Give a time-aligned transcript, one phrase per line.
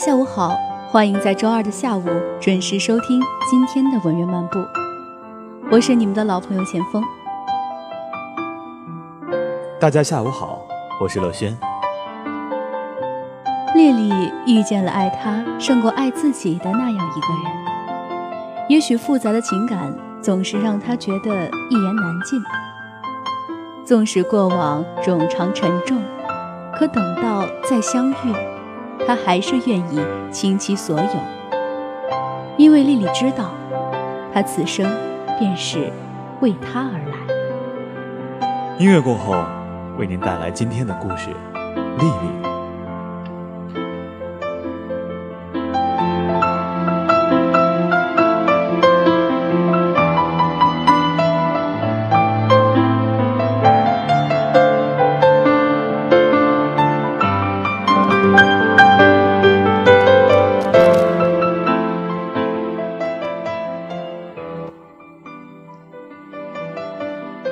[0.00, 0.56] 家下午好，
[0.88, 2.02] 欢迎在周二的下午
[2.40, 4.58] 准时收听今天的文苑漫步。
[5.70, 7.04] 我是你们的老朋友钱锋。
[9.78, 10.62] 大家下午好，
[10.98, 11.54] 我是乐轩。
[13.74, 21.28] 丽丽遇见了爱她胜过爱自己的那样一个人，也许复杂的情感总是让她觉得
[21.68, 22.42] 一言难尽。
[23.84, 26.02] 纵使过往冗长沉重，
[26.74, 28.34] 可等到再相遇，
[29.06, 31.06] 他还是愿意倾其所有，
[32.56, 33.50] 因为丽丽知道，
[34.32, 34.86] 他此生
[35.38, 35.90] 便是
[36.40, 38.46] 为他而来。
[38.78, 39.34] 音乐过后，
[39.98, 41.30] 为您带来今天的故事，
[41.98, 42.49] 丽丽。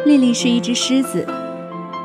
[0.08, 1.26] 丽丽是一只狮子，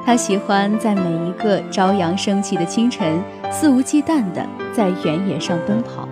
[0.06, 6.06] 她喜欢在每一个朝阳升起的清晨，肆无忌惮地在原野上奔跑，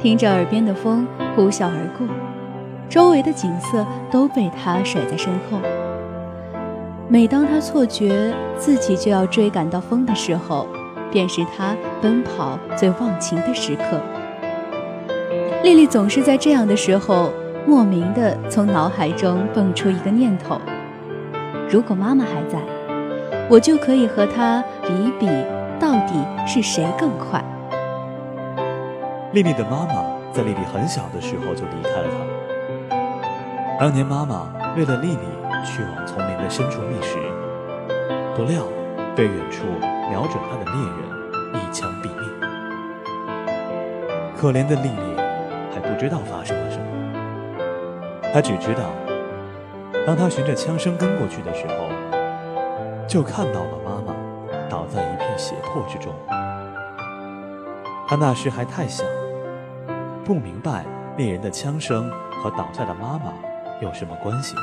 [0.00, 2.08] 听着耳边的风呼啸而过，
[2.88, 5.60] 周围的景色都被她甩在身后。
[7.08, 10.66] 每当她错觉自己就要追赶到风的时候，
[11.12, 14.00] 便是她奔跑最忘情的时刻。
[15.62, 17.30] 丽丽总是在这样的时候，
[17.64, 20.60] 莫名地从脑海中蹦出一个念头。
[21.68, 22.58] 如果妈妈还在，
[23.50, 25.26] 我就可以和她比比，
[25.80, 26.14] 到底
[26.46, 27.42] 是谁更快。
[29.32, 32.96] 丽丽的妈妈在丽丽很小的时候就离开了她。
[33.80, 34.46] 当年妈妈
[34.76, 35.18] 为了丽丽
[35.64, 37.18] 去往丛林的深处觅食，
[38.36, 38.62] 不料
[39.16, 39.64] 被远处
[40.08, 41.00] 瞄准她的猎人
[41.54, 42.22] 一枪毙命。
[44.36, 45.20] 可怜的丽丽
[45.74, 46.84] 还不知道发生了什么，
[48.32, 48.84] 她只知道。
[50.06, 51.88] 当他循着枪声跟过去的时候，
[53.08, 54.14] 就看到了妈妈
[54.70, 56.14] 倒在一片血泊之中。
[58.06, 59.04] 他那时还太小，
[60.24, 60.84] 不明白
[61.16, 62.08] 猎人的枪声
[62.40, 63.32] 和倒下的妈妈
[63.82, 64.54] 有什么关系，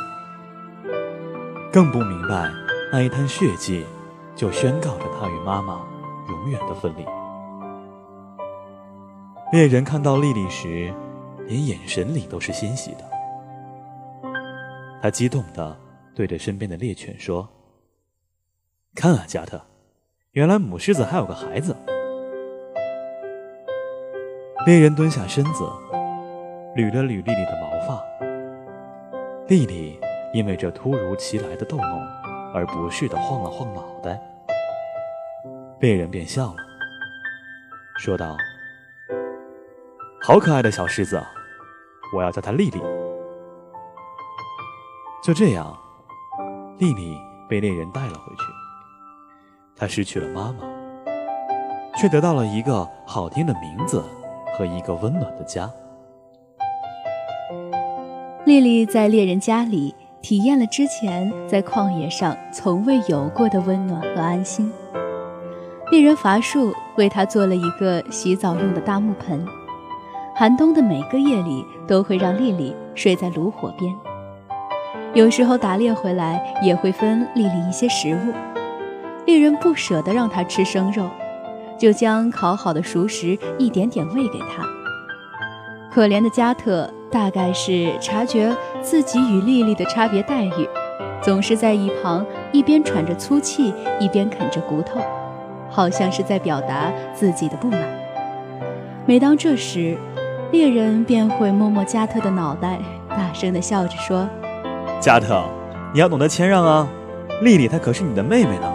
[1.73, 2.49] 更不明白
[2.89, 3.85] 那一滩血迹
[4.33, 5.81] 就宣告着他与妈妈
[6.29, 7.05] 永远的分离。
[9.51, 10.93] 猎人看到丽丽时，
[11.47, 13.12] 连眼神里都是欣喜的。
[15.03, 15.77] 他激动地
[16.15, 17.45] 对着身边的猎犬说
[18.95, 19.61] ：“看啊，加特，
[20.31, 21.75] 原来母狮子还有个孩子。”
[24.65, 25.65] 猎人蹲下身子，
[26.77, 28.01] 捋了捋丽丽的毛发。
[29.49, 29.99] 丽丽
[30.33, 32.01] 因为这突如其来的逗弄
[32.53, 34.17] 而不适地晃了晃脑袋。
[35.81, 36.63] 猎人便笑了，
[37.97, 38.37] 说道
[40.23, 41.21] ：“好可爱的小狮子，
[42.15, 42.81] 我要叫它丽丽。”
[45.23, 45.73] 就这样，
[46.79, 47.17] 丽丽
[47.47, 48.43] 被猎人带了回去。
[49.73, 50.67] 她失去了妈妈，
[51.95, 54.03] 却得到了一个好听的名字
[54.57, 55.71] 和一个温暖的家。
[58.43, 64.69] 丽丽在猎人家里体验了之前在旷野上从未有过的温暖和安心。
[65.89, 69.47] 猎人伐树为她做了一个洗澡用的大木盆，
[70.35, 73.95] 寒冬的每个夜里都会让丽丽睡在炉火边。
[75.13, 78.33] 有时候打猎回来也会分丽丽一些食物，
[79.27, 81.07] 猎人不舍得让她吃生肉，
[81.77, 84.65] 就将烤好的熟食一点点喂给她。
[85.91, 88.51] 可怜的加特大概是察觉
[88.81, 90.67] 自己与丽丽的差别待遇，
[91.21, 94.99] 总是在一旁一边喘着粗气，一边啃着骨头，
[95.69, 97.79] 好像是在表达自己的不满。
[99.05, 99.95] 每当这时，
[100.51, 104.27] 猎人便会摸摸加特的脑袋，大声地笑着说。
[105.03, 105.43] 加特，
[105.93, 106.87] 你要懂得谦让啊！
[107.41, 108.73] 丽丽她可是你的妹妹呢。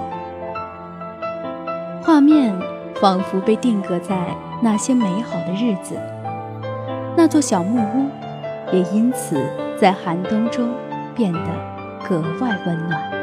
[2.02, 2.54] 画面
[3.00, 4.14] 仿佛被定格在
[4.62, 5.98] 那些美好的日子，
[7.16, 8.10] 那座小木屋
[8.76, 9.42] 也因此
[9.80, 10.68] 在寒冬中
[11.16, 11.40] 变得
[12.06, 13.17] 格外温暖。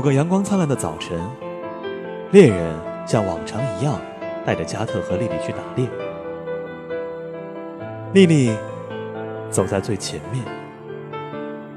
[0.00, 1.20] 某个阳光灿烂的早晨，
[2.30, 2.74] 猎人
[3.06, 4.00] 像往常一样
[4.46, 5.86] 带着加特和丽丽去打猎。
[8.14, 8.56] 丽丽
[9.50, 10.42] 走在最前面。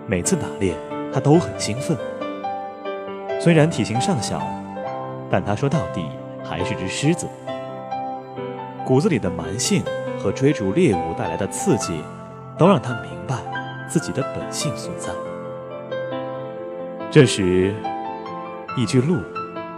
[0.07, 0.73] 每次打猎，
[1.11, 1.97] 她都很兴奋。
[3.41, 4.41] 虽然体型尚小，
[5.29, 6.05] 但她说到底
[6.45, 7.27] 还是只狮子。
[8.85, 9.83] 骨子里的蛮性
[10.17, 12.01] 和追逐猎物带来的刺激，
[12.57, 13.35] 都让她明白
[13.89, 15.09] 自己的本性所在。
[17.11, 17.75] 这时，
[18.75, 19.17] 一只鹿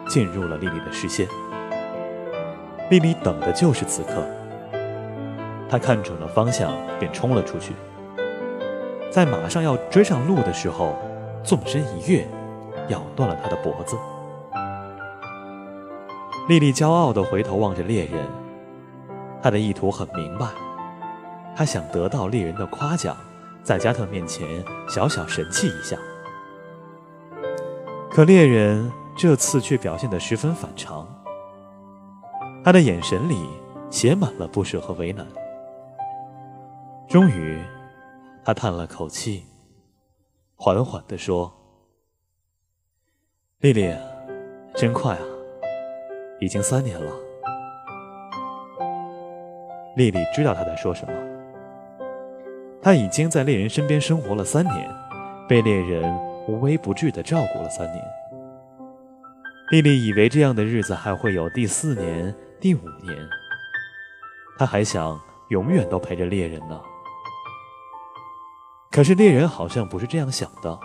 [0.07, 1.27] 进入了丽丽的视线。
[2.89, 4.23] 丽丽等的就是此刻。
[5.69, 7.73] 她看准了方向，便冲了出去。
[9.09, 10.95] 在马上要追上鹿的时候，
[11.43, 12.27] 纵身一跃，
[12.89, 13.97] 咬断了他的脖子。
[16.47, 18.23] 丽丽骄傲地回头望着猎人，
[19.41, 20.45] 她的意图很明白，
[21.55, 23.17] 她想得到猎人的夸奖，
[23.63, 25.97] 在加特面前小小神气一下。
[28.15, 31.05] 可猎人这次却表现得十分反常，
[32.63, 33.45] 他的眼神里
[33.89, 35.27] 写满了不舍和为难。
[37.09, 37.59] 终于，
[38.41, 39.43] 他叹了口气，
[40.55, 41.53] 缓缓地说
[43.59, 43.93] ：“丽丽，
[44.75, 45.23] 真快啊，
[46.39, 47.11] 已经三年了。”
[49.97, 51.13] 丽丽知道他在说什么。
[52.81, 54.89] 他已经在猎人身边生活了三年，
[55.49, 56.24] 被猎人。
[56.47, 58.05] 无微不至的照顾了三年，
[59.71, 63.17] 丽丽以为这样的日子还会有第四年、第五年，
[64.57, 65.19] 她还想
[65.49, 66.79] 永远都陪着猎人呢。
[68.91, 70.79] 可是猎人好像不是这样想的，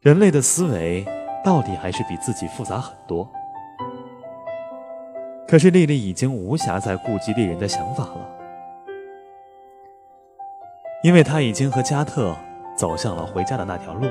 [0.00, 1.04] 人类的思维
[1.44, 3.28] 到底还是比自己复杂很多。
[5.48, 8.28] 可是丽丽已经无暇再顾及猎人的想法了，
[11.02, 12.36] 因为她已经和加特。
[12.78, 14.06] 走向了回家的那条路，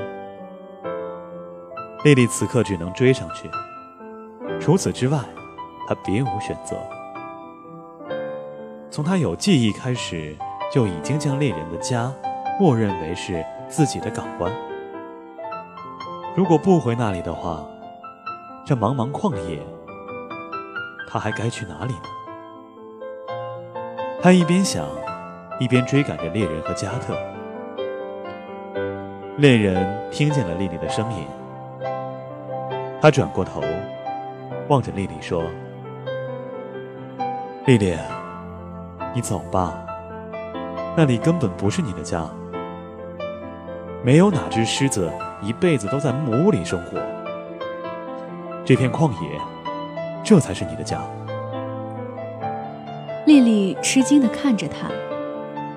[2.04, 3.50] 丽丽此刻只能追上去。
[4.60, 5.18] 除此之外，
[5.86, 6.76] 她别无选择。
[8.90, 10.36] 从她有记忆开始，
[10.70, 12.12] 就已经将猎人的家
[12.60, 14.52] 默认为是自己的港湾。
[16.36, 17.64] 如果不回那里的话，
[18.66, 19.62] 这茫茫旷野，
[21.08, 22.02] 她还该去哪里呢？
[24.20, 24.84] 她一边想，
[25.58, 27.16] 一边追赶着猎人和加特。
[29.38, 31.24] 恋人听见了丽丽的声音，
[33.00, 33.62] 他转过头，
[34.66, 35.44] 望着丽丽说
[37.64, 37.96] ：“丽丽，
[39.14, 39.86] 你走吧，
[40.96, 42.28] 那里根本不是你的家。
[44.02, 45.08] 没有哪只狮子
[45.40, 46.98] 一辈子都在木屋里生活。
[48.64, 49.40] 这片旷野，
[50.24, 51.00] 这才是你的家。”
[53.24, 54.88] 丽丽吃惊地看着他，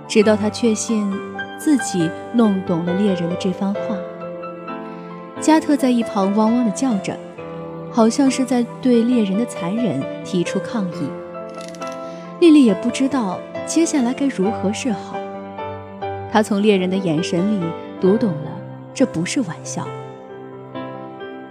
[0.08, 1.31] 直到他确信。
[1.64, 3.96] 自己弄懂了猎人的这番话，
[5.40, 7.16] 加特在一旁汪汪的叫着，
[7.92, 11.08] 好像是在对猎人的残忍提出抗议。
[12.40, 15.16] 丽丽也不知道接下来该如何是好。
[16.32, 17.64] 她从猎人的眼神里
[18.00, 18.52] 读懂了，
[18.92, 19.88] 这不是玩笑。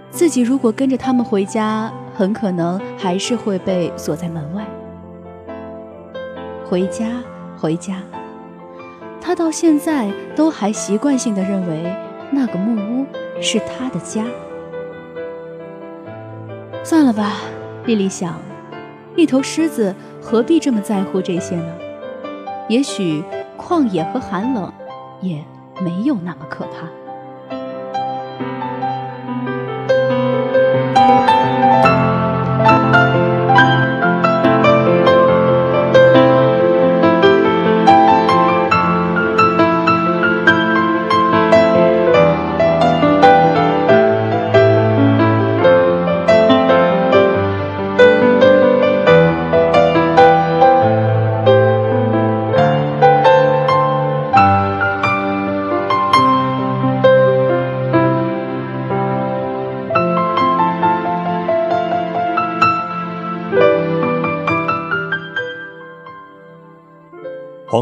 [0.09, 4.65] 自己如果跟着他们回家，很可能还是会被锁在门外。
[6.65, 7.23] 回家，
[7.57, 8.03] 回家。
[9.31, 11.95] 他到现在都还习惯性的认为
[12.31, 13.05] 那个木屋
[13.41, 14.25] 是他的家。
[16.83, 17.35] 算了吧，
[17.85, 18.35] 丽丽想，
[19.15, 21.73] 一头狮子何必这么在乎这些呢？
[22.67, 23.23] 也许
[23.57, 24.69] 旷野和寒冷
[25.21, 25.41] 也
[25.79, 26.89] 没有那么可怕。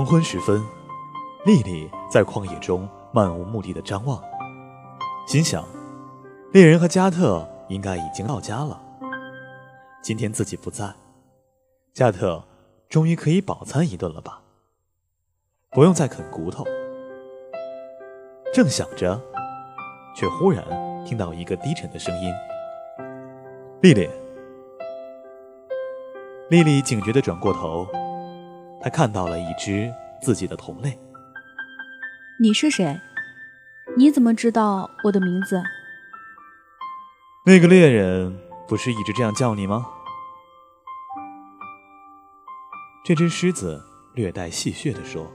[0.10, 0.66] 昏时分，
[1.46, 4.20] 丽丽在旷野中漫无目的的张望，
[5.28, 5.64] 心想：
[6.52, 8.82] 猎人和加特应该已经到家了。
[10.02, 10.92] 今天自己不在，
[11.94, 12.44] 加特
[12.90, 14.42] 终于可以饱餐一顿了吧？
[15.70, 16.66] 不用再啃骨头。
[18.52, 19.22] 正想着，
[20.16, 20.66] 却忽然
[21.06, 22.34] 听到一个低沉的声音
[23.84, 24.10] ：“丽丽。”
[26.50, 27.88] 丽丽警觉的转过头。
[28.82, 30.98] 他看到了一只自己的同类。
[32.42, 33.00] 你是谁？
[33.98, 35.62] 你怎么知道我的名字？
[37.46, 39.88] 那个猎人不是一直这样叫你吗？
[43.04, 43.84] 这只狮子
[44.14, 45.26] 略带戏谑地说：“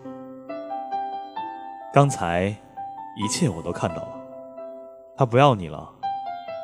[1.93, 2.57] 刚才
[3.17, 4.21] 一切我都看到了，
[5.17, 5.93] 他不要你了。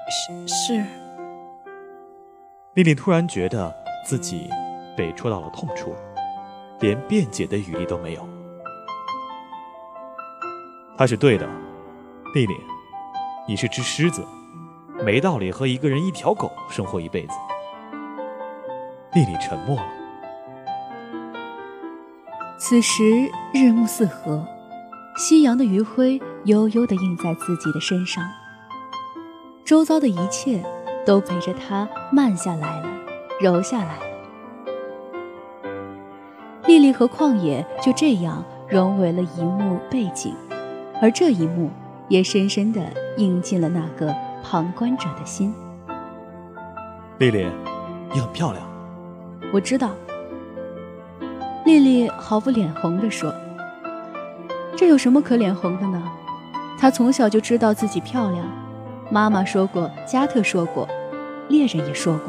[0.08, 0.84] 是是。
[2.74, 4.48] 丽丽突然觉得自己
[4.96, 5.94] 被戳到了痛处，
[6.80, 8.28] 连辩解的余地都没有。
[10.96, 11.48] 他是对的，
[12.34, 12.54] 丽丽，
[13.46, 14.22] 你是只狮子，
[15.04, 17.32] 没道理和一个人一条狗生活一辈子。
[19.14, 19.86] 丽丽沉默了。
[22.58, 24.46] 此时日暮四合，
[25.16, 28.22] 夕阳的余晖悠悠地映在自己的身上，
[29.64, 30.62] 周遭的一切
[31.06, 32.88] 都陪着他慢下来了，
[33.40, 34.09] 柔下来了。
[36.70, 40.32] 丽丽和旷野就这样融为了一幕背景，
[41.02, 41.68] 而这一幕
[42.06, 42.80] 也深深地
[43.16, 45.52] 印进了那个旁观者的心。
[47.18, 47.44] 丽丽，
[48.14, 48.64] 你很漂亮。
[49.52, 49.90] 我知道，
[51.64, 53.34] 丽丽毫不脸红地说
[54.78, 56.00] ：“这有什么可脸红的呢？
[56.78, 58.46] 她从小就知道自己漂亮，
[59.10, 60.86] 妈妈说过，加特说过，
[61.48, 62.26] 猎人也说过。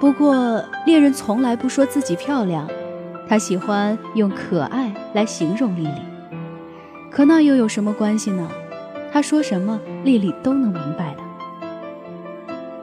[0.00, 2.68] 不过猎人从来不说自己漂亮，
[3.28, 6.02] 他喜欢用可爱来形容丽丽。
[7.10, 8.48] 可那又有什么关系呢？
[9.12, 11.22] 他说什么，丽丽都能明白的。”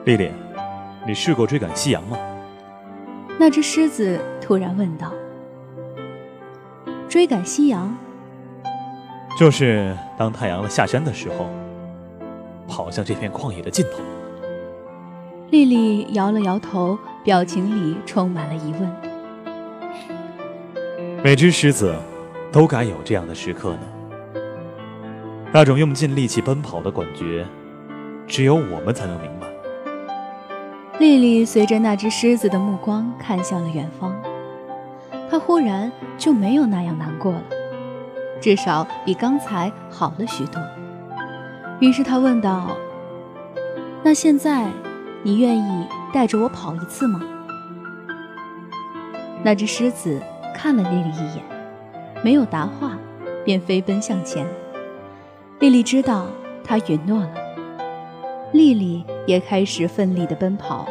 [0.04, 0.30] 丽丽，
[1.06, 2.16] 你试过追赶夕阳吗？
[3.38, 5.12] 那只狮子突然问道
[7.08, 7.96] ：“追赶夕阳，
[9.38, 11.48] 就是当太阳下山的时候，
[12.66, 13.98] 跑向这片旷野的尽头。”
[15.50, 19.15] 丽丽摇了摇头，表情里充满了疑问。
[21.26, 21.92] 每只狮子
[22.52, 23.80] 都该有这样的时刻呢。
[25.52, 27.44] 那种用尽力气奔跑的感觉，
[28.28, 29.48] 只有我们才能明白。
[31.00, 34.14] 丽丽随着那只狮子的目光看向了远方，
[35.28, 37.42] 她忽然就没有那样难过了，
[38.40, 40.62] 至少比刚才好了许多。
[41.80, 42.76] 于是她问道
[44.04, 44.70] ：“那现在，
[45.24, 47.20] 你愿意带着我跑一次吗？”
[49.42, 50.22] 那只狮子
[50.56, 51.44] 看了丽丽一眼，
[52.24, 52.96] 没有答话，
[53.44, 54.46] 便飞奔向前。
[55.58, 56.26] 丽丽知道
[56.64, 57.34] 他允诺了。
[58.52, 60.86] 丽丽也开始奋力地奔跑，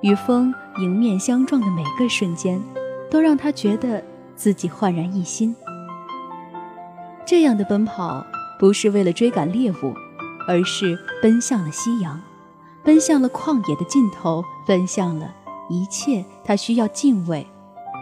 [0.00, 2.60] 与风迎面相撞的每个瞬间，
[3.08, 4.02] 都让她觉得
[4.34, 5.54] 自己焕然一新。
[7.24, 8.26] 这样的奔跑
[8.58, 9.94] 不是为了追赶猎物，
[10.48, 12.20] 而是奔向了夕阳，
[12.82, 15.32] 奔向了旷野的尽头，奔向了
[15.70, 17.46] 一切她需要敬畏，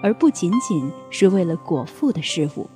[0.04, 2.68] 而不仅仅是为了果腹的事物。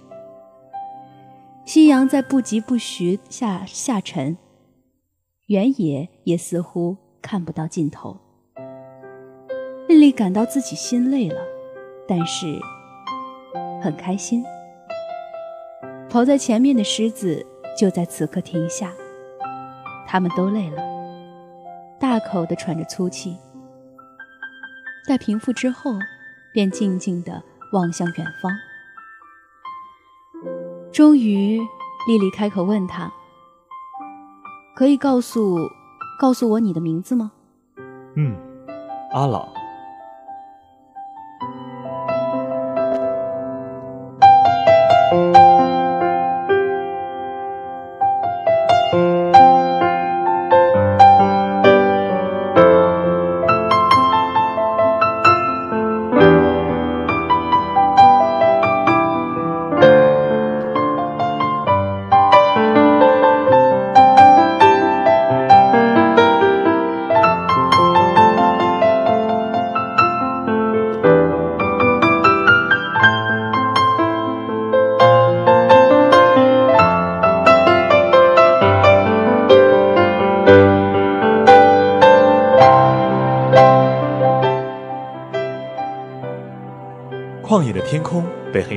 [1.66, 4.38] 夕阳在不疾不徐下下沉。
[5.48, 8.16] 原野也似乎看不到尽头。
[9.88, 11.42] 丽丽感到自己心累了，
[12.06, 12.58] 但是
[13.82, 14.42] 很开心。
[16.08, 17.44] 跑在前面的狮子
[17.76, 18.90] 就在此刻停下，
[20.06, 20.82] 他们都累了，
[22.00, 23.36] 大口地喘着粗气。
[25.06, 25.92] 待平复之后，
[26.58, 28.50] 便静静地望向远方。
[30.92, 31.60] 终于，
[32.08, 33.12] 丽丽开口问他。
[34.74, 35.56] 可以告诉，
[36.18, 37.30] 告诉我你的名字吗？
[38.16, 38.36] 嗯，
[39.12, 39.57] 阿朗。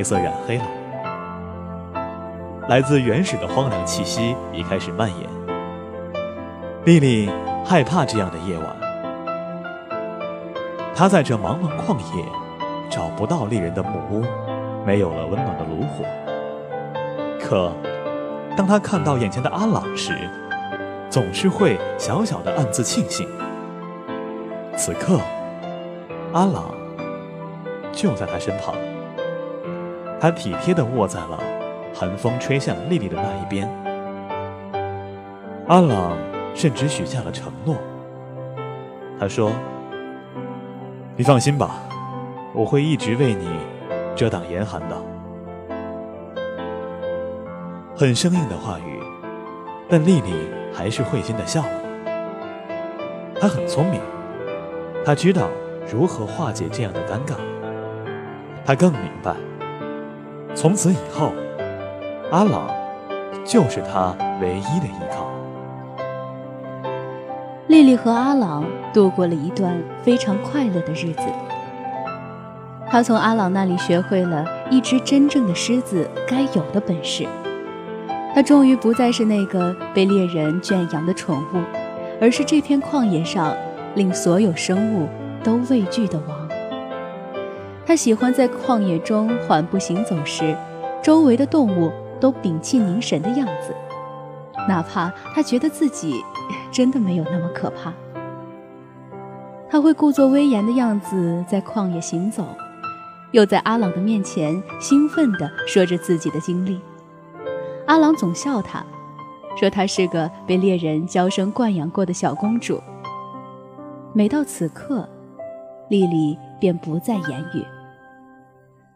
[0.01, 0.65] 黑色染黑了，
[2.67, 5.29] 来自原始的荒凉气息已开始蔓延。
[6.85, 7.29] 丽丽
[7.63, 8.65] 害怕这样的夜晚，
[10.95, 12.25] 她在这茫茫旷野
[12.89, 14.23] 找不到丽人的木屋，
[14.87, 16.03] 没有了温暖的炉火。
[17.39, 17.71] 可，
[18.57, 20.17] 当她看到眼前的阿朗时，
[21.11, 23.27] 总是会小小的暗自庆幸。
[24.75, 25.19] 此刻，
[26.33, 26.73] 阿朗。
[27.93, 28.73] 就在她身旁，
[30.21, 31.39] 他体贴地卧在了
[31.95, 33.67] 寒风吹向丽丽的那一边。
[35.67, 36.15] 阿朗
[36.53, 37.75] 甚至许下了承诺。
[39.19, 39.51] 他说
[41.17, 41.71] ：“你放心吧，
[42.53, 43.49] 我会一直为你
[44.15, 44.95] 遮挡严寒的。”
[47.97, 48.99] 很生硬的话语，
[49.89, 50.33] 但丽丽
[50.71, 51.81] 还是会心的笑了。
[53.39, 53.99] 她很聪明，
[55.03, 55.49] 她知道
[55.91, 57.33] 如何化解这样的尴尬。
[58.63, 59.35] 她更明白，
[60.53, 61.31] 从此以后，
[62.31, 62.69] 阿朗
[63.43, 65.25] 就是他唯一的依靠。
[67.67, 71.21] 丽丽和阿朗度过了一段非常快乐的日子。
[72.89, 77.25] 她从阿朗那里学会了一只真正的狮子该有的本事。
[78.35, 81.63] 她终于不再是那个被猎人圈养的宠物，
[82.19, 83.55] 而是这片旷野上
[83.95, 85.07] 令所有生物
[85.41, 86.40] 都畏惧的王。
[87.91, 90.55] 他喜欢在旷野中缓步行走时，
[91.03, 93.75] 周围的动物都屏气凝神的样子，
[94.65, 96.23] 哪怕他觉得自己。
[96.71, 97.91] 真的没有那么可怕。
[99.69, 102.45] 他会故作威严的样子在旷野行走，
[103.31, 106.79] 又在阿朗的面前兴奋地说着自己的经历。
[107.87, 108.81] 阿朗总笑他，
[109.59, 112.81] 说他是个被猎人娇生惯养过的小公主。
[114.13, 115.05] 每到此刻，
[115.89, 117.61] 莉莉便不再言语。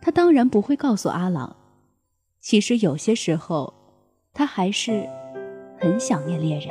[0.05, 1.55] 他当然不会告诉阿朗，
[2.39, 3.74] 其实有些时候，
[4.35, 5.09] 他还是
[5.80, 6.69] 很想念猎人。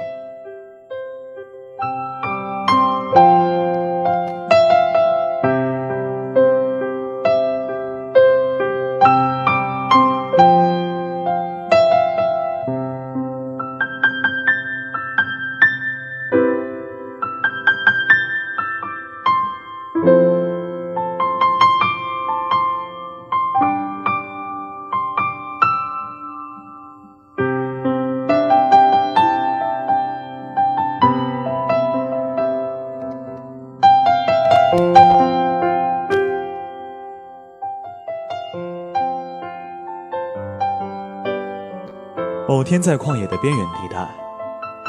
[42.64, 44.08] 某天，在旷野的边缘地带，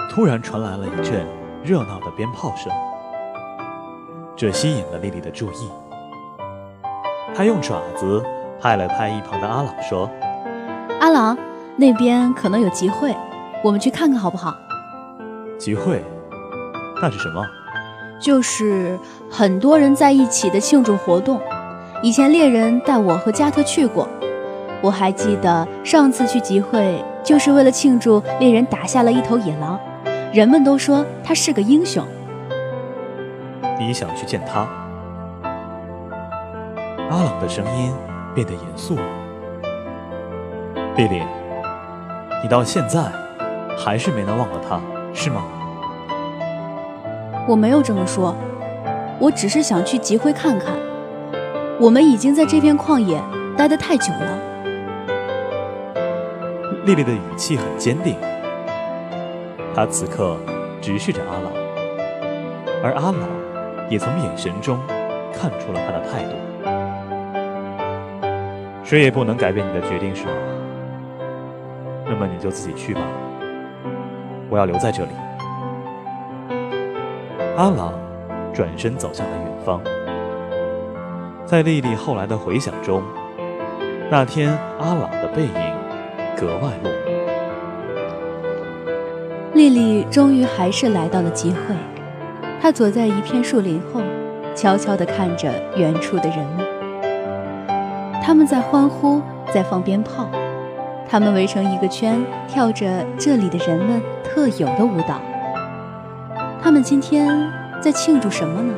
[0.10, 1.28] 突然传来了一阵
[1.62, 2.72] 热闹的鞭炮声，
[4.34, 5.70] 这吸引了丽丽的注意。
[7.36, 8.24] 她用爪子
[8.62, 10.10] 拍了拍一旁的阿朗，说
[11.02, 11.38] ：“阿朗，
[11.76, 13.14] 那边可能有集会，
[13.62, 14.56] 我们去看看好不好？”
[15.60, 16.02] 集会？
[17.02, 17.46] 那是什么？
[18.22, 18.98] 就是
[19.30, 21.42] 很多人在一起的庆祝活动。
[22.02, 24.08] 以前猎人带我和加特去过，
[24.82, 27.04] 我还记得上次去集会。
[27.26, 29.80] 就是为了庆祝猎人打下了一头野狼，
[30.32, 32.06] 人们都说他是个英雄。
[33.80, 34.68] 你想去见他？
[37.10, 37.92] 阿朗的声音
[38.36, 39.02] 变得严肃了。
[40.96, 41.24] 丽丽，
[42.44, 43.04] 你到现在
[43.76, 44.80] 还是没能忘了他，
[45.12, 45.44] 是吗？
[47.48, 48.36] 我没有这么说，
[49.20, 50.74] 我只是想去集会看看。
[51.80, 53.20] 我们已经在这片旷野
[53.58, 54.55] 待得太久了。
[56.86, 58.16] 丽丽的语气很坚定，
[59.74, 60.38] 她此刻
[60.82, 61.52] 直视着阿朗，
[62.84, 63.30] 而阿朗
[63.90, 64.80] 也从眼神中
[65.34, 66.36] 看出了她的态度。
[68.84, 70.32] 谁也不能改变你的决定，是吗？
[72.08, 73.02] 那么你就自己去吧，
[74.50, 75.10] 我要留在这里。
[77.58, 77.94] 阿朗
[78.54, 79.82] 转身走向了远方，
[81.46, 83.02] 在丽丽后来的回想中，
[84.12, 85.75] 那天阿朗的背影。
[86.46, 86.96] 格外落寞。
[89.54, 91.76] 丽丽终于还是来到了集会，
[92.62, 94.02] 她躲在一片树林后，
[94.54, 96.64] 悄悄地看着远处的人们。
[98.22, 100.30] 他们在欢呼，在放鞭炮，
[101.10, 105.20] 他们围成一个圈，跳着这里的人们特有的舞蹈。
[106.62, 107.28] 他们今天
[107.82, 108.74] 在庆祝什么呢？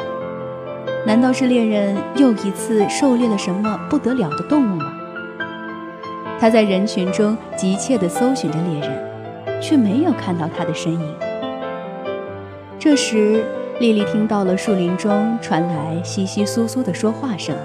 [1.05, 4.96] 难道是猎人又一次狩猎了什么不得了的动物吗？
[6.39, 11.15] 他在人群中急切地搜寻着猎人，却没有看到他的身影。
[12.77, 13.43] 这时，
[13.79, 17.55] 丽丽听到了树林中传来窸窸窣窣的说话声，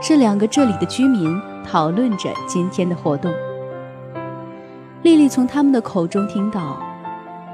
[0.00, 3.32] 是两个这里的居民讨论着今天的活动。
[5.02, 6.80] 丽丽从他们的口中听到，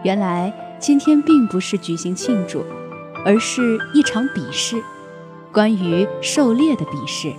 [0.04, 2.62] 原来今天并不是举行庆祝，
[3.24, 4.76] 而是一场比试，
[5.50, 7.32] 关于狩猎的比试。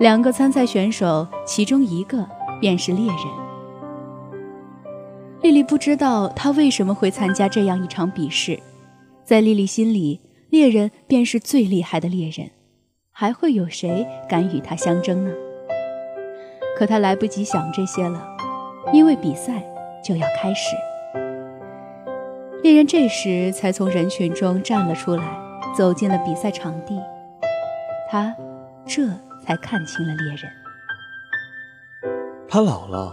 [0.00, 2.26] 两个参赛选手，其中一个
[2.58, 3.18] 便是猎人。
[5.42, 8.58] 丽丽不知道他为什么会参加这样一场比试，
[9.24, 12.50] 在丽丽心里，猎人便是最厉害的猎人，
[13.10, 15.30] 还会有谁敢与他相争呢？
[16.78, 18.26] 可他来不及想这些了，
[18.94, 19.62] 因为比赛
[20.02, 20.74] 就要开始。
[22.62, 25.24] 猎人这时才从人群中站了出来，
[25.76, 26.98] 走进了比赛场地。
[28.10, 28.34] 他，
[28.86, 29.06] 这。
[29.44, 30.50] 才看清了猎人。
[32.48, 33.12] 他老了，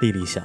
[0.00, 0.42] 丽丽想，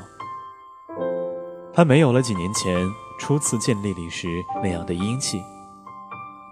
[1.74, 2.88] 他没有了几年前
[3.20, 4.28] 初次见丽丽时
[4.62, 5.42] 那样的英气，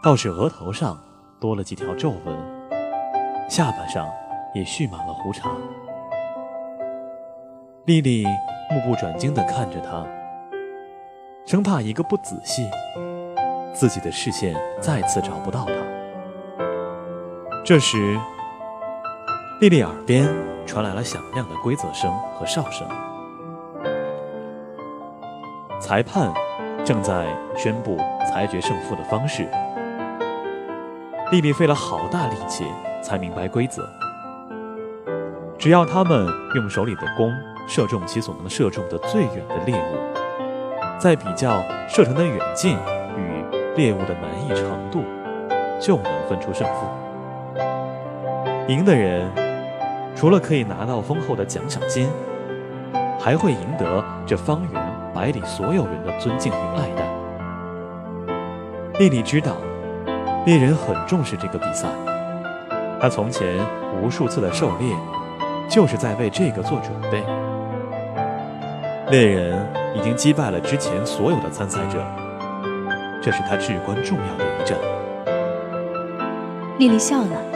[0.03, 0.99] 倒是额头上
[1.39, 2.35] 多了几条皱纹，
[3.49, 4.09] 下巴上
[4.55, 5.51] 也蓄满了胡茬。
[7.85, 8.25] 丽丽
[8.71, 10.05] 目不转睛地看着他，
[11.45, 12.67] 生怕一个不仔细，
[13.73, 15.73] 自己的视线再次找不到他。
[17.63, 18.19] 这时，
[19.59, 20.27] 丽丽耳边
[20.65, 22.87] 传来了响亮的规则声和哨声，
[25.79, 26.33] 裁判
[26.83, 27.97] 正在宣布
[28.27, 29.47] 裁决胜负的方式。
[31.31, 32.65] 丽丽费了好大力气
[33.03, 33.87] 才明白规则：
[35.59, 37.31] 只要他们用手里的弓
[37.67, 42.75] 射中其所能射中的最远的猎物，再比较射程的远近
[43.15, 43.45] 与
[43.75, 45.03] 猎物的难易程度，
[45.79, 46.87] 就能分出胜负。
[48.71, 49.29] 赢的人，
[50.15, 52.07] 除了可以拿到丰厚的奖赏金，
[53.19, 54.81] 还会赢得这方圆
[55.13, 57.03] 百里所有人的尊敬与爱戴。
[58.97, 59.57] 丽丽知道，
[60.45, 61.89] 猎人很重视这个比赛，
[62.97, 63.45] 他从前
[64.01, 64.95] 无数次的狩猎，
[65.67, 67.21] 就是在为这个做准备。
[69.09, 72.01] 猎人已经击败了之前所有的参赛者，
[73.21, 74.77] 这是他至关重要的一战。
[76.79, 77.50] 丽丽笑了。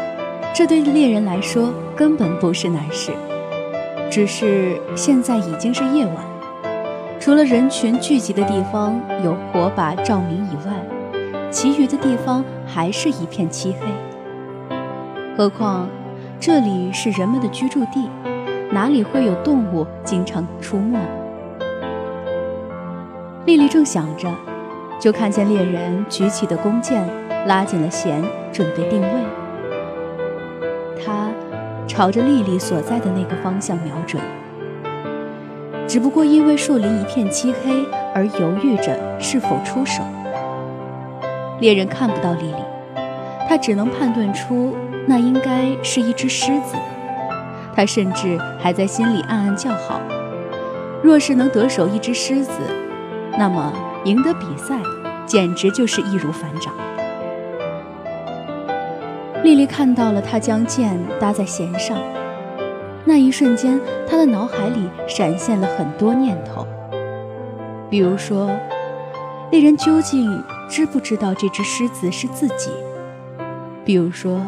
[0.57, 3.11] 这对猎人来说根本不是难事，
[4.09, 6.15] 只是现在已经是夜晚，
[7.19, 10.71] 除了人群聚集的地方有火把照明以外，
[11.51, 14.77] 其余的地方还是一片漆黑。
[15.35, 15.89] 何况
[16.39, 18.09] 这里是人们的居住地，
[18.71, 20.97] 哪里会有动物经常出没？
[23.45, 24.33] 丽丽正想着，
[25.01, 27.05] 就看见猎人举起的弓箭
[27.45, 29.44] 拉紧了弦，准备定位。
[31.95, 34.21] 朝着丽丽所在的那个方向瞄准，
[35.87, 40.03] 只不过因为树林一片漆黑而犹豫着是否出手。
[41.61, 42.57] 猎人看不到丽丽，
[43.47, 44.75] 他只能判断出
[45.07, 46.75] 那应该是一只狮子。
[47.73, 50.01] 他甚至还在心里暗暗叫好：
[51.01, 52.51] 若是能得手一只狮子，
[53.37, 53.71] 那么
[54.03, 54.75] 赢得比赛
[55.25, 56.73] 简直就是易如反掌。
[59.45, 61.99] 丽丽看到了他将剑搭在弦上，
[63.05, 63.79] 那一瞬间，
[64.09, 66.65] 她的脑海里闪现了很多念头。
[67.87, 68.49] 比如说，
[69.51, 72.71] 猎人究竟知不知道这只狮子是自己？
[73.85, 74.41] 比如说，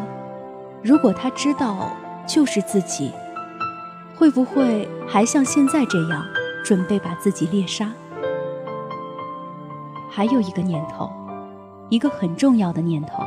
[0.82, 1.92] 如果他知道
[2.26, 3.12] 就是自己，
[4.16, 6.26] 会不会还像现在这样
[6.64, 7.88] 准备把自己猎杀？
[10.10, 11.08] 还有一个念头，
[11.88, 13.22] 一个很重要的念头。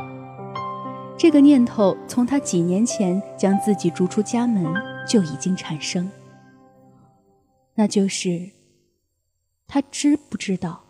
[1.22, 4.66] 这个念头从他几年前将自己逐出家门
[5.06, 6.10] 就已经产生，
[7.76, 8.50] 那就是
[9.68, 10.82] 他知不知道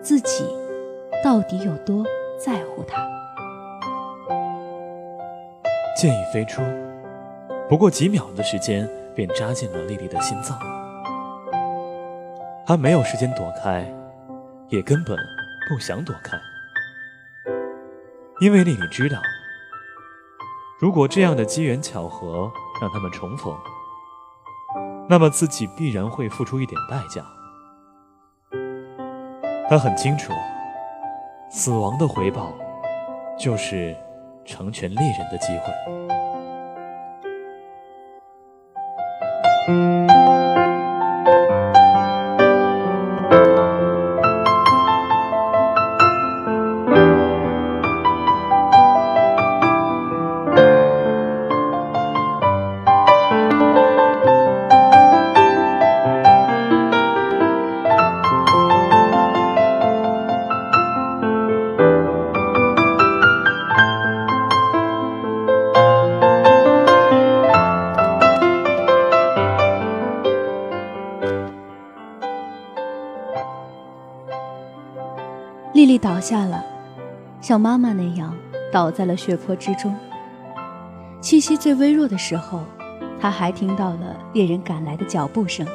[0.00, 0.44] 自己
[1.24, 2.06] 到底有多
[2.38, 3.10] 在乎他。
[6.00, 6.62] 箭已飞出，
[7.68, 10.56] 不过几秒的时间便扎进了丽丽的心脏。
[12.64, 13.84] 他没有时间躲开，
[14.68, 15.18] 也根本
[15.68, 16.38] 不想躲开。
[18.40, 19.18] 因为丽丽知道，
[20.78, 22.48] 如果这样的机缘巧合
[22.80, 23.52] 让他们重逢，
[25.08, 27.24] 那么自己必然会付出一点代价。
[29.68, 30.32] 他很清楚，
[31.50, 32.54] 死亡的回报
[33.36, 33.96] 就是
[34.44, 35.72] 成全猎人的机会。
[75.98, 76.64] 倒下了，
[77.40, 78.34] 像妈妈那样
[78.72, 79.94] 倒在了血泊之中。
[81.20, 82.60] 气息最微弱的时候，
[83.20, 85.66] 他还听到了猎人赶来的脚步声。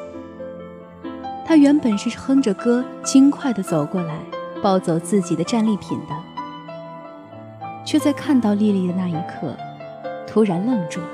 [1.45, 4.15] 他原本是哼着歌，轻快地走过来，
[4.61, 6.15] 抱走自己的战利品的，
[7.85, 9.55] 却在看到丽丽的那一刻，
[10.25, 11.07] 突然愣住了。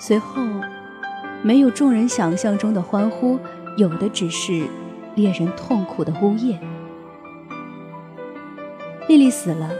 [0.00, 0.42] 随后，
[1.42, 3.38] 没有众人想象中的欢呼，
[3.76, 4.66] 有的只是。
[5.14, 6.60] 猎人痛苦的呜咽。
[9.08, 9.70] 丽丽死了，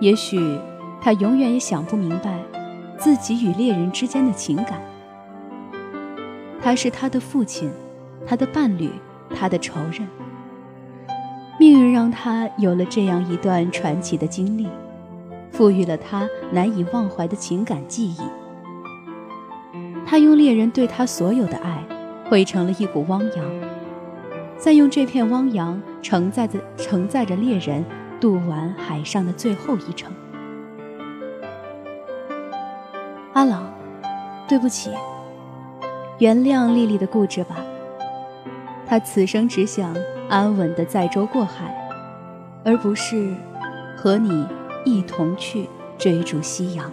[0.00, 0.58] 也许
[1.00, 2.40] 她永远也想不明白
[2.98, 4.80] 自己与猎人之间的情感。
[6.62, 7.70] 他是他的父亲，
[8.26, 8.90] 他的伴侣，
[9.34, 10.06] 他的仇人。
[11.58, 14.66] 命运让他有了这样一段传奇的经历，
[15.50, 18.18] 赋予了他难以忘怀的情感记忆。
[20.06, 21.82] 他用猎人对他所有的爱，
[22.28, 23.44] 汇成了一股汪洋，
[24.56, 27.84] 再用这片汪洋承载着承载着猎人
[28.20, 30.12] 渡完海上的最后一程。
[33.32, 33.72] 阿朗，
[34.46, 34.90] 对不起，
[36.18, 37.56] 原谅丽丽的固执吧。
[38.86, 39.96] 她此生只想
[40.28, 41.74] 安稳的载舟过海，
[42.64, 43.34] 而不是
[43.96, 44.46] 和你
[44.84, 46.92] 一同去追逐夕阳。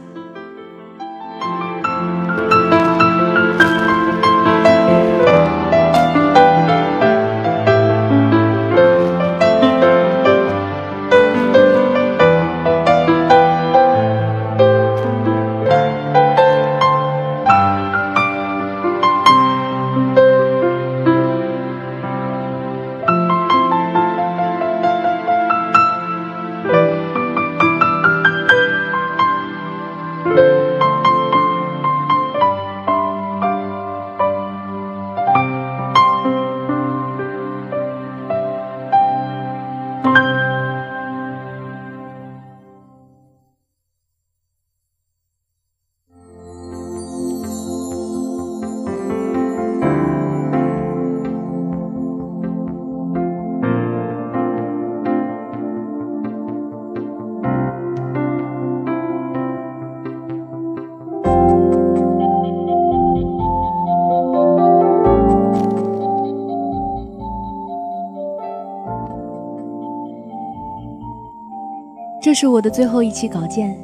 [72.40, 73.76] 是我的最后一期稿件，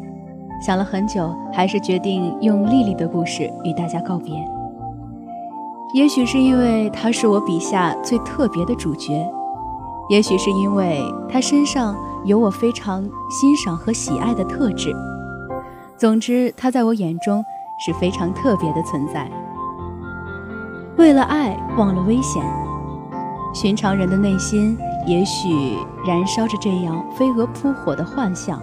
[0.62, 4.36] 想了很久，还是决定用丽丽的故事与大家告别。
[5.96, 9.28] 也许是因为她是我笔下最特别的主角，
[10.08, 14.94] 也许是因为她身上有我非常欣赏和喜爱的特质。
[15.98, 17.44] 总之，她在我眼中
[17.84, 19.28] 是非常特别的存在。
[21.00, 22.44] 为了爱，忘了危险，
[23.52, 24.78] 寻常人的内心。
[25.06, 28.62] 也许燃烧着这样飞蛾扑火的幻想，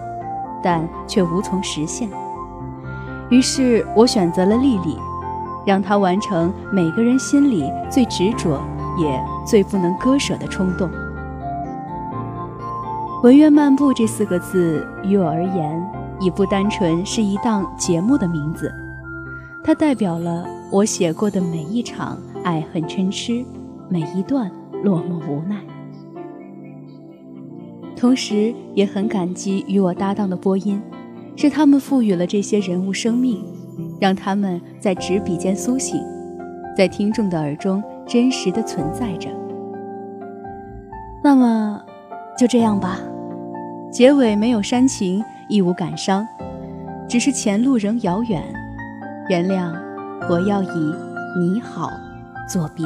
[0.63, 2.09] 但却无从实现。
[3.29, 4.97] 于是我选择了丽丽，
[5.65, 8.61] 让她完成每个人心里最执着
[8.97, 10.89] 也最不能割舍的冲动。
[13.23, 18.73] 文苑漫步这四个字于我而言，已不单纯是一档节目的名字，
[19.63, 23.45] 它代表了我写过的每一场爱恨嗔痴，
[23.87, 24.49] 每一段
[24.83, 25.55] 落寞无奈。
[28.01, 30.81] 同时也很感激与我搭档的播音，
[31.35, 33.45] 是他们赋予了这些人物生命，
[33.99, 36.01] 让他们在纸笔间苏醒，
[36.75, 39.29] 在听众的耳中真实的存在着。
[41.23, 41.79] 那么，
[42.35, 42.97] 就这样吧，
[43.91, 46.27] 结尾没有煽情，亦无感伤，
[47.07, 48.41] 只是前路仍遥远。
[49.29, 49.71] 原谅，
[50.27, 50.95] 我要以
[51.39, 51.91] 你好
[52.49, 52.83] 作别。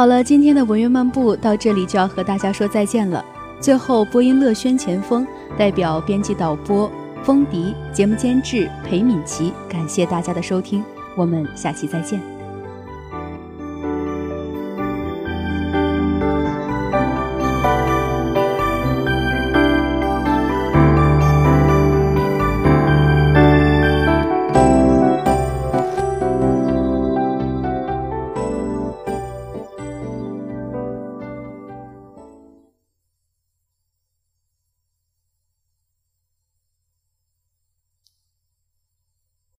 [0.00, 3.22] 好了，今天的文员漫步到这里就要和大家说再见了。
[3.60, 5.26] 最后，播音乐轩前锋
[5.58, 6.90] 代表编辑导播
[7.22, 10.82] 风笛，节目监制裴敏琪，感谢大家的收听，
[11.14, 12.18] 我们下期再见。